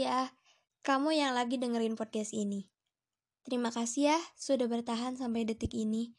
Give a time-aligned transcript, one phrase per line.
[0.00, 0.32] kasih ya,
[0.80, 2.64] kamu yang lagi dengerin podcast ini.
[3.44, 6.16] Terima kasih ya sudah bertahan sampai detik ini.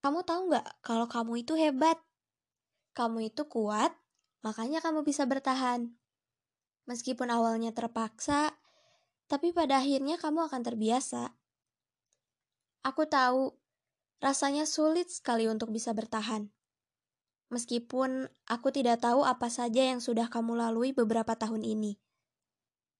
[0.00, 2.00] Kamu tahu nggak kalau kamu itu hebat?
[2.96, 3.92] Kamu itu kuat,
[4.40, 5.92] makanya kamu bisa bertahan.
[6.88, 8.56] Meskipun awalnya terpaksa,
[9.28, 11.36] tapi pada akhirnya kamu akan terbiasa.
[12.88, 13.52] Aku tahu,
[14.24, 16.48] rasanya sulit sekali untuk bisa bertahan.
[17.52, 22.00] Meskipun aku tidak tahu apa saja yang sudah kamu lalui beberapa tahun ini.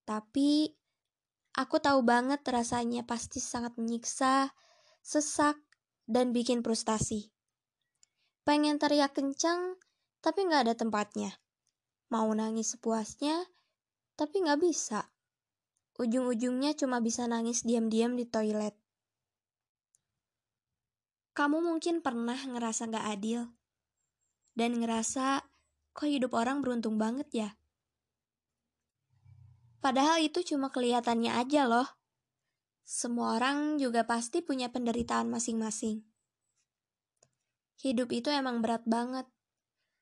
[0.09, 0.73] Tapi
[1.53, 4.57] aku tahu banget rasanya pasti sangat menyiksa,
[5.05, 5.61] sesak,
[6.09, 7.29] dan bikin frustasi.
[8.49, 9.77] Pengen teriak kencang,
[10.25, 11.37] tapi nggak ada tempatnya.
[12.09, 13.53] Mau nangis sepuasnya,
[14.17, 15.13] tapi nggak bisa.
[16.01, 18.73] Ujung-ujungnya cuma bisa nangis diam-diam di toilet.
[21.37, 23.47] Kamu mungkin pernah ngerasa gak adil,
[24.57, 25.45] dan ngerasa
[25.93, 27.58] kok hidup orang beruntung banget ya.
[29.79, 31.89] Padahal itu cuma kelihatannya aja loh.
[32.83, 36.03] Semua orang juga pasti punya penderitaan masing-masing.
[37.79, 39.29] Hidup itu emang berat banget,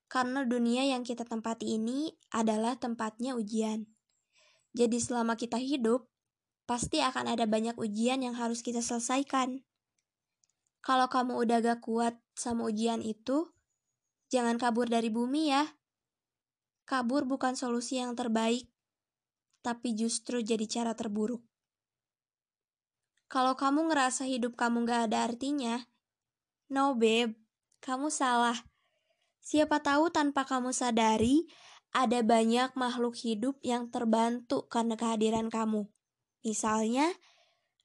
[0.08, 3.84] karena dunia yang kita tempati ini adalah tempatnya ujian.
[4.72, 6.08] Jadi selama kita hidup,
[6.64, 9.60] pasti akan ada banyak ujian yang harus kita selesaikan.
[10.80, 13.50] Kalau kamu udah gak kuat sama ujian itu,
[14.26, 15.62] Jangan kabur dari bumi ya.
[16.86, 18.66] Kabur bukan solusi yang terbaik,
[19.62, 21.44] tapi justru jadi cara terburuk.
[23.26, 25.82] Kalau kamu ngerasa hidup kamu gak ada artinya,
[26.70, 27.34] no babe,
[27.82, 28.66] kamu salah.
[29.42, 31.46] Siapa tahu tanpa kamu sadari,
[31.90, 35.86] ada banyak makhluk hidup yang terbantu karena kehadiran kamu.
[36.46, 37.10] Misalnya,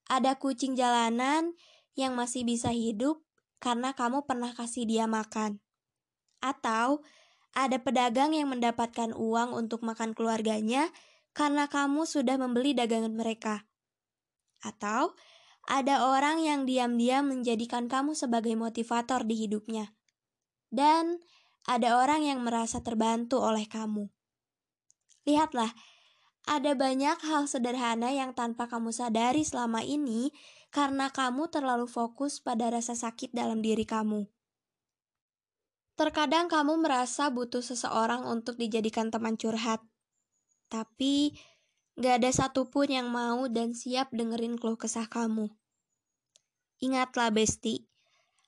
[0.06, 1.56] ada kucing jalanan
[1.98, 3.24] yang masih bisa hidup
[3.62, 5.62] karena kamu pernah kasih dia makan.
[6.42, 7.06] Atau
[7.54, 10.90] ada pedagang yang mendapatkan uang untuk makan keluarganya
[11.32, 13.68] karena kamu sudah membeli dagangan mereka.
[14.62, 15.16] Atau
[15.70, 19.94] ada orang yang diam-diam menjadikan kamu sebagai motivator di hidupnya.
[20.72, 21.20] Dan
[21.68, 24.10] ada orang yang merasa terbantu oleh kamu.
[25.28, 25.70] Lihatlah,
[26.50, 30.34] ada banyak hal sederhana yang tanpa kamu sadari selama ini
[30.74, 34.26] karena kamu terlalu fokus pada rasa sakit dalam diri kamu.
[35.94, 39.86] Terkadang kamu merasa butuh seseorang untuk dijadikan teman curhat.
[40.72, 41.36] Tapi,
[42.00, 45.52] gak ada satupun yang mau dan siap dengerin keluh kesah kamu.
[46.80, 47.92] Ingatlah, Besti,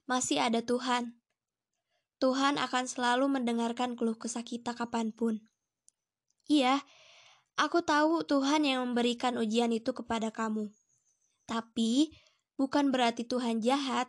[0.08, 1.20] masih ada Tuhan.
[2.24, 5.44] Tuhan akan selalu mendengarkan keluh kesah kita kapan pun.
[6.48, 6.80] Iya,
[7.60, 10.72] aku tahu Tuhan yang memberikan ujian itu kepada kamu.
[11.44, 12.16] Tapi,
[12.56, 14.08] bukan berarti Tuhan jahat.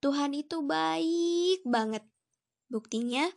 [0.00, 2.08] Tuhan itu baik banget.
[2.72, 3.28] Buktinya,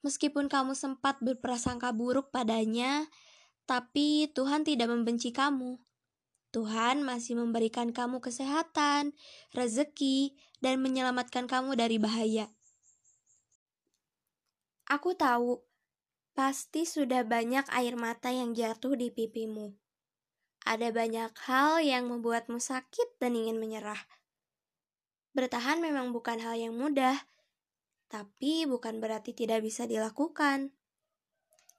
[0.00, 3.04] meskipun kamu sempat berprasangka buruk padanya,
[3.66, 5.78] tapi Tuhan tidak membenci kamu.
[6.52, 9.16] Tuhan masih memberikan kamu kesehatan,
[9.56, 12.52] rezeki, dan menyelamatkan kamu dari bahaya.
[14.84, 15.64] Aku tahu,
[16.36, 19.72] pasti sudah banyak air mata yang jatuh di pipimu.
[20.62, 23.98] Ada banyak hal yang membuatmu sakit dan ingin menyerah.
[25.32, 27.16] Bertahan memang bukan hal yang mudah,
[28.12, 30.76] tapi bukan berarti tidak bisa dilakukan.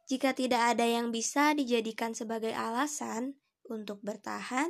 [0.04, 4.68] Jika tidak ada yang bisa dijadikan sebagai alasan untuk bertahan,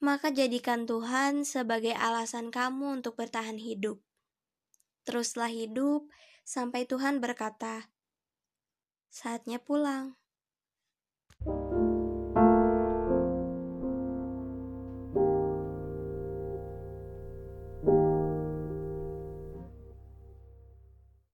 [0.00, 4.00] maka jadikan Tuhan sebagai alasan kamu untuk bertahan hidup.
[5.04, 6.08] Teruslah hidup
[6.42, 7.92] sampai Tuhan berkata,
[9.12, 10.21] "Saatnya pulang."